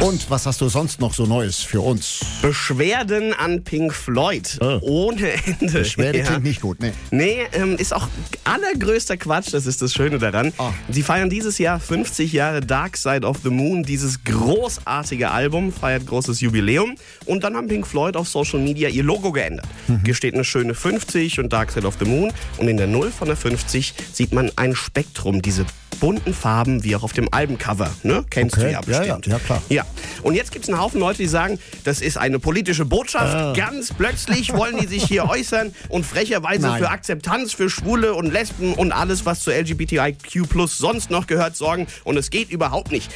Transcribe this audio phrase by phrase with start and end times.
[0.00, 2.20] Und was hast du sonst noch so Neues für uns?
[2.40, 4.56] Beschwerden an Pink Floyd.
[4.60, 4.78] Oh.
[4.80, 5.80] Ohne Ende.
[5.80, 6.24] Beschwerde Ja.
[6.24, 6.92] klingt nicht gut, ne?
[7.10, 8.06] Nee, ähm, ist auch
[8.44, 10.52] allergrößter Quatsch, das ist das Schöne daran.
[10.58, 10.70] Ah.
[10.88, 13.82] Sie feiern dieses Jahr 50 Jahre Dark Side of the Moon.
[13.82, 16.94] Dieses großartige Album feiert großes Jubiläum.
[17.26, 19.66] Und dann haben Pink Floyd auf Social Media ihr Logo geändert.
[19.88, 20.02] Mhm.
[20.04, 22.32] Hier steht eine schöne 50 und Dark Side of the Moon.
[22.58, 25.66] Und in der 0 von der 50 sieht man ein Spektrum, diese
[26.00, 27.90] bunten Farben wie auch auf dem Albencover.
[28.02, 28.24] Ne?
[28.30, 29.26] Kennst Okay, du ja ja, bestimmt.
[29.26, 29.62] ja, ja, klar.
[29.68, 29.84] Ja,
[30.22, 33.34] und jetzt gibt es einen Haufen Leute, die sagen, das ist eine politische Botschaft.
[33.34, 33.52] Ah.
[33.54, 36.78] Ganz plötzlich wollen die sich hier äußern und frecherweise Nein.
[36.82, 41.86] für Akzeptanz für Schwule und Lesben und alles, was zu LGBTIQ sonst noch gehört, sorgen.
[42.04, 43.10] Und es geht überhaupt nicht.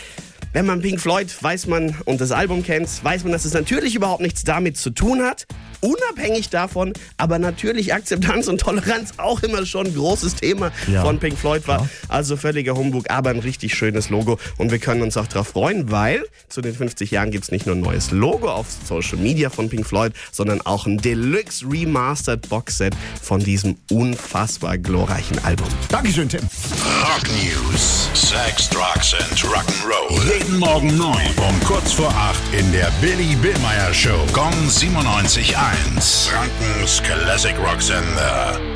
[0.53, 3.95] Wenn man Pink Floyd weiß man und das Album kennt, weiß man, dass es natürlich
[3.95, 5.47] überhaupt nichts damit zu tun hat.
[5.83, 11.03] Unabhängig davon, aber natürlich Akzeptanz und Toleranz auch immer schon ein großes Thema Ja.
[11.05, 11.89] von Pink Floyd war.
[12.09, 14.39] Also völliger Humbug, aber ein richtig schönes Logo.
[14.59, 17.67] Und wir können uns auch darauf freuen, weil zu den 50 Jahren gibt es nicht
[17.67, 22.49] nur ein neues Logo auf Social Media von Pink Floyd, sondern auch ein Deluxe Remastered
[22.49, 25.67] Boxset von diesem unfassbar glorreichen Album.
[25.89, 26.43] Dankeschön, Tim.
[27.03, 28.09] Rock News.
[28.15, 30.33] Sex, Drugs and Rock'n'Roll.
[30.39, 34.25] Jeden Morgen 9 um kurz vor 8 in der Billy Billmeyer Show.
[34.33, 35.72] Gong 97.1.
[35.73, 38.72] Frankens Classic Rock Sender.